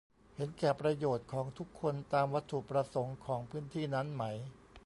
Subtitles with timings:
[0.35, 4.23] เห็นแก่ประโยชน์ของทุกคนตามวัตถุประสงค์ของพื้นที่นั้นไหม